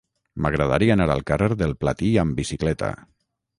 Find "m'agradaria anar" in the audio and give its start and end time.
0.45-1.07